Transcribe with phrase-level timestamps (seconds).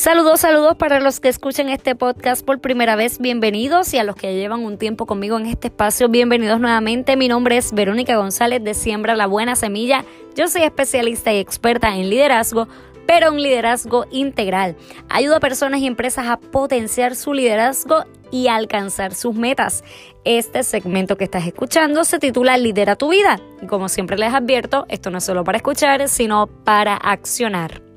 [0.00, 4.16] Saludos, saludos para los que escuchen este podcast por primera vez, bienvenidos y a los
[4.16, 7.18] que llevan un tiempo conmigo en este espacio, bienvenidos nuevamente.
[7.18, 10.06] Mi nombre es Verónica González de Siembra la Buena Semilla.
[10.34, 12.66] Yo soy especialista y experta en liderazgo,
[13.06, 14.74] pero un liderazgo integral.
[15.10, 19.84] Ayudo a personas y empresas a potenciar su liderazgo y alcanzar sus metas.
[20.24, 23.38] Este segmento que estás escuchando se titula Lidera tu vida.
[23.60, 27.89] Y como siempre les advierto, esto no es solo para escuchar, sino para accionar.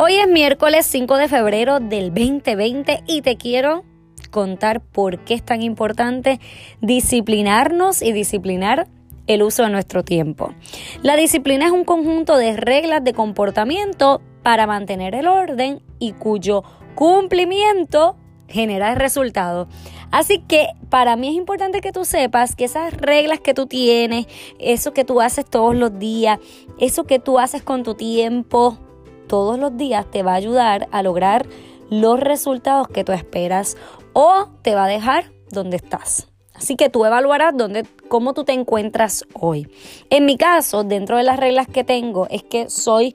[0.00, 3.82] Hoy es miércoles 5 de febrero del 2020 y te quiero
[4.30, 6.38] contar por qué es tan importante
[6.80, 8.86] disciplinarnos y disciplinar
[9.26, 10.54] el uso de nuestro tiempo.
[11.02, 16.62] La disciplina es un conjunto de reglas de comportamiento para mantener el orden y cuyo
[16.94, 18.14] cumplimiento
[18.46, 19.66] genera el resultado.
[20.12, 24.26] Así que para mí es importante que tú sepas que esas reglas que tú tienes,
[24.60, 26.38] eso que tú haces todos los días,
[26.78, 28.78] eso que tú haces con tu tiempo,
[29.28, 31.46] todos los días te va a ayudar a lograr
[31.90, 33.76] los resultados que tú esperas
[34.12, 36.28] o te va a dejar donde estás.
[36.54, 39.68] Así que tú evaluarás dónde, cómo tú te encuentras hoy.
[40.10, 43.14] En mi caso, dentro de las reglas que tengo, es que soy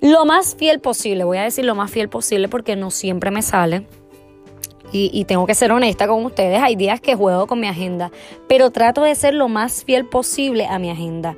[0.00, 1.22] lo más fiel posible.
[1.22, 3.86] Voy a decir lo más fiel posible porque no siempre me sale.
[4.90, 6.60] Y, y, tengo que ser honesta con ustedes.
[6.60, 8.10] Hay días que juego con mi agenda,
[8.46, 11.34] pero trato de ser lo más fiel posible a mi agenda.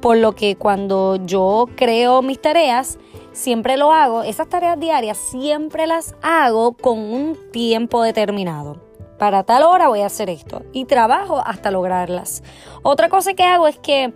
[0.00, 2.98] Por lo que cuando yo creo mis tareas,
[3.32, 8.80] siempre lo hago, esas tareas diarias siempre las hago con un tiempo determinado.
[9.18, 12.44] Para tal hora voy a hacer esto y trabajo hasta lograrlas.
[12.82, 14.14] Otra cosa que hago es que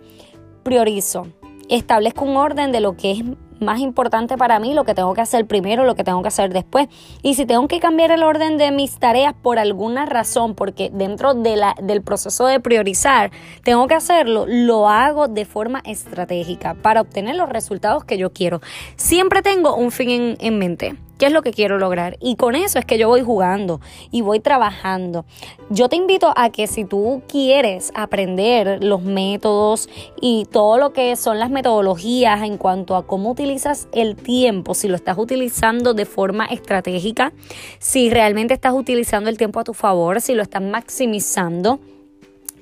[0.63, 1.27] priorizo,
[1.67, 3.23] establezco un orden de lo que es
[3.63, 6.53] más importante para mí, lo que tengo que hacer primero, lo que tengo que hacer
[6.53, 6.87] después.
[7.21, 11.33] Y si tengo que cambiar el orden de mis tareas por alguna razón, porque dentro
[11.33, 13.31] de la, del proceso de priorizar
[13.63, 18.61] tengo que hacerlo, lo hago de forma estratégica para obtener los resultados que yo quiero.
[18.95, 22.17] Siempre tengo un fin en, en mente qué es lo que quiero lograr.
[22.19, 23.79] Y con eso es que yo voy jugando
[24.11, 25.23] y voy trabajando.
[25.69, 29.87] Yo te invito a que si tú quieres aprender los métodos
[30.19, 34.89] y todo lo que son las metodologías en cuanto a cómo utilizas el tiempo, si
[34.89, 37.31] lo estás utilizando de forma estratégica,
[37.79, 41.79] si realmente estás utilizando el tiempo a tu favor, si lo estás maximizando,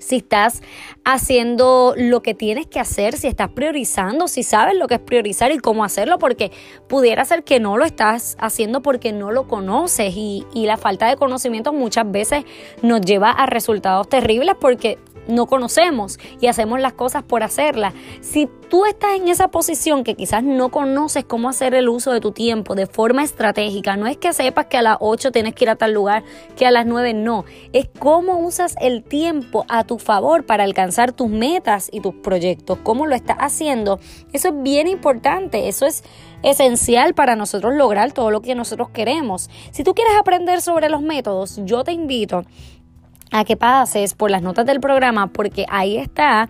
[0.02, 0.62] si estás
[1.06, 5.52] haciendo lo que tienes que hacer, si estás priorizando, si sabes lo que es priorizar
[5.52, 6.52] y cómo hacerlo, porque
[6.90, 11.08] pudiera ser que no lo estás haciendo porque no lo conoces y, y la falta
[11.08, 12.44] de conocimiento muchas veces
[12.82, 17.94] nos lleva a resultados terribles porque no conocemos y hacemos las cosas por hacerlas.
[18.22, 22.20] Si tú estás en esa posición que quizás no conoces cómo hacer el uso de
[22.20, 25.66] tu tiempo de forma estratégica, no es que sepas que a las 8 tienes que
[25.66, 26.24] ir a tal lugar,
[26.56, 31.12] que a las 9 no, es cómo usas el tiempo a tu favor para alcanzar
[31.12, 34.00] tus metas y tus proyectos, cómo lo estás haciendo.
[34.34, 36.04] Eso es bien importante, eso es
[36.44, 39.50] esencial para nosotros lograr todo lo que nosotros queremos.
[39.72, 42.46] Si tú quieres aprender sobre los métodos, yo te invito
[43.32, 46.50] a que pases por las notas del programa porque ahí está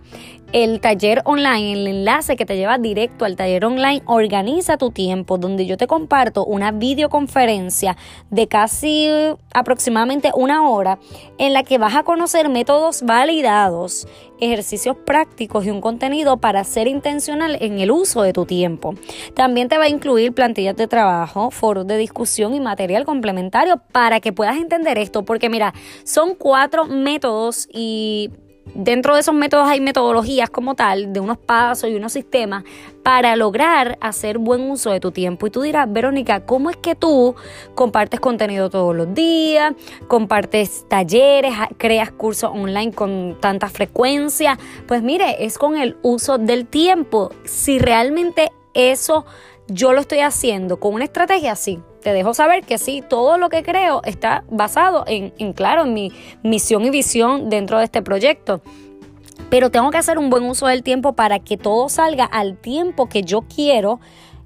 [0.52, 5.38] el taller online, el enlace que te lleva directo al taller online, organiza tu tiempo,
[5.38, 7.96] donde yo te comparto una videoconferencia
[8.30, 9.08] de casi
[9.54, 10.98] aproximadamente una hora
[11.38, 14.06] en la que vas a conocer métodos validados,
[14.40, 18.94] ejercicios prácticos y un contenido para ser intencional en el uso de tu tiempo.
[19.34, 24.20] También te va a incluir plantillas de trabajo, foros de discusión y material complementario para
[24.20, 25.72] que puedas entender esto, porque mira,
[26.04, 28.30] son cuatro métodos y
[28.74, 32.64] Dentro de esos métodos hay metodologías como tal, de unos pasos y unos sistemas
[33.02, 35.46] para lograr hacer buen uso de tu tiempo.
[35.46, 37.34] Y tú dirás, Verónica, ¿cómo es que tú
[37.74, 39.74] compartes contenido todos los días,
[40.06, 44.58] compartes talleres, creas cursos online con tanta frecuencia?
[44.86, 47.30] Pues mire, es con el uso del tiempo.
[47.44, 49.26] Si realmente eso
[49.72, 51.80] yo lo estoy haciendo con una estrategia así.
[52.02, 55.94] Te dejo saber que sí, todo lo que creo está basado en, en, claro, en
[55.94, 56.12] mi
[56.42, 58.60] misión y visión dentro de este proyecto.
[59.50, 63.08] Pero tengo que hacer un buen uso del tiempo para que todo salga al tiempo
[63.08, 64.00] que yo quiero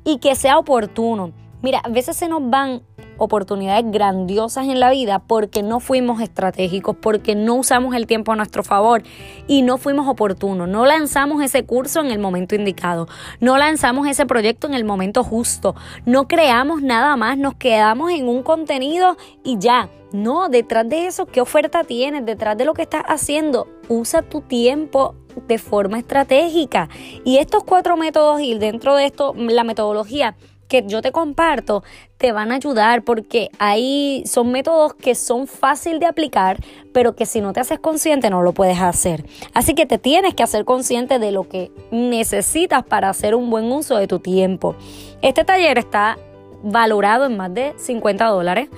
[0.05, 1.33] y que sea oportuno.
[1.63, 2.83] Mira, a veces se nos van
[3.19, 8.37] oportunidades grandiosas en la vida porque no fuimos estratégicos, porque no usamos el tiempo a
[8.37, 9.03] nuestro favor
[9.47, 13.09] y no fuimos oportunos, no lanzamos ese curso en el momento indicado,
[13.41, 15.75] no lanzamos ese proyecto en el momento justo,
[16.05, 19.89] no creamos nada más, nos quedamos en un contenido y ya.
[20.13, 22.25] No, detrás de eso, ¿qué oferta tienes?
[22.25, 25.17] Detrás de lo que estás haciendo, usa tu tiempo
[25.49, 26.89] de forma estratégica.
[27.25, 30.37] Y estos cuatro métodos y dentro de esto la metodología
[30.69, 31.83] que yo te comparto
[32.19, 36.59] te van a ayudar porque ahí son métodos que son fácil de aplicar,
[36.93, 39.25] pero que si no te haces consciente no lo puedes hacer.
[39.53, 43.71] Así que te tienes que hacer consciente de lo que necesitas para hacer un buen
[43.71, 44.75] uso de tu tiempo.
[45.23, 46.19] Este taller está
[46.63, 48.69] valorado en más de 50 dólares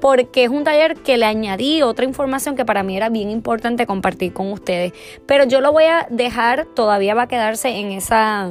[0.00, 3.86] porque es un taller que le añadí otra información que para mí era bien importante
[3.86, 4.92] compartir con ustedes.
[5.26, 8.50] Pero yo lo voy a dejar, todavía va a quedarse en esa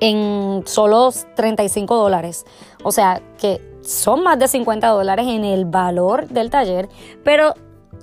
[0.00, 2.44] en solo 35 dólares.
[2.82, 6.88] O sea que son más de 50 dólares en el valor del taller,
[7.22, 7.54] pero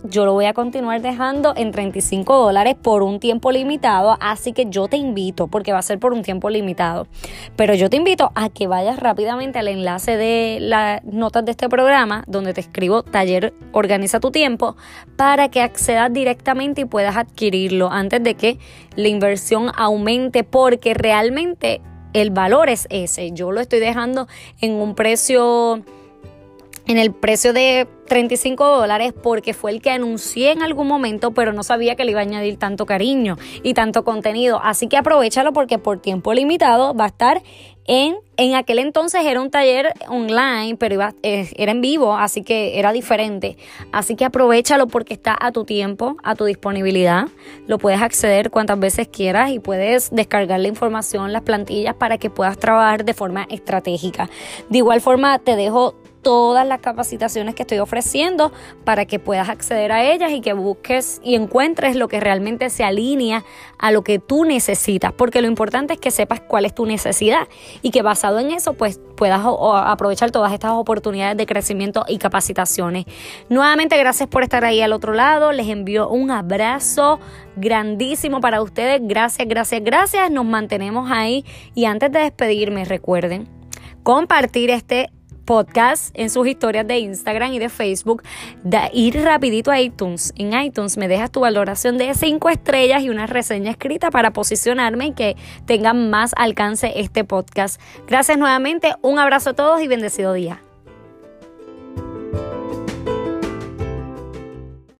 [0.03, 4.65] yo lo voy a continuar dejando en 35 dólares por un tiempo limitado, así que
[4.69, 7.07] yo te invito, porque va a ser por un tiempo limitado,
[7.55, 11.69] pero yo te invito a que vayas rápidamente al enlace de las notas de este
[11.69, 14.75] programa, donde te escribo taller organiza tu tiempo,
[15.15, 18.59] para que accedas directamente y puedas adquirirlo antes de que
[18.95, 21.81] la inversión aumente, porque realmente
[22.13, 23.31] el valor es ese.
[23.31, 24.27] Yo lo estoy dejando
[24.59, 25.83] en un precio
[26.91, 31.53] en el precio de 35 dólares porque fue el que anuncié en algún momento, pero
[31.53, 34.59] no sabía que le iba a añadir tanto cariño y tanto contenido.
[34.61, 37.41] Así que aprovechalo porque por tiempo limitado va a estar
[37.85, 42.43] en, en aquel entonces era un taller online, pero iba, eh, era en vivo, así
[42.43, 43.57] que era diferente.
[43.91, 47.27] Así que aprovechalo porque está a tu tiempo, a tu disponibilidad.
[47.67, 52.29] Lo puedes acceder cuantas veces quieras y puedes descargar la información, las plantillas para que
[52.29, 54.29] puedas trabajar de forma estratégica.
[54.69, 58.51] De igual forma, te dejo todas las capacitaciones que estoy ofreciendo
[58.83, 62.83] para que puedas acceder a ellas y que busques y encuentres lo que realmente se
[62.83, 63.43] alinea
[63.77, 67.47] a lo que tú necesitas, porque lo importante es que sepas cuál es tu necesidad
[67.81, 73.05] y que basado en eso pues puedas aprovechar todas estas oportunidades de crecimiento y capacitaciones.
[73.49, 77.19] Nuevamente gracias por estar ahí al otro lado, les envío un abrazo
[77.55, 81.45] grandísimo para ustedes, gracias, gracias, gracias, nos mantenemos ahí.
[81.75, 83.47] Y antes de despedirme recuerden
[84.03, 85.09] compartir este
[85.45, 88.23] podcast en sus historias de Instagram y de Facebook,
[88.93, 90.33] ir rapidito a iTunes.
[90.37, 95.07] En iTunes me dejas tu valoración de 5 estrellas y una reseña escrita para posicionarme
[95.07, 95.35] y que
[95.65, 97.81] tenga más alcance este podcast.
[98.07, 100.61] Gracias nuevamente, un abrazo a todos y bendecido día.